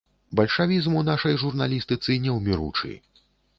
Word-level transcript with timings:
Бальшавізм 0.37 0.95
у 1.01 1.03
нашай 1.09 1.37
журналістыцы 1.43 2.19
неўміручы. 2.25 2.93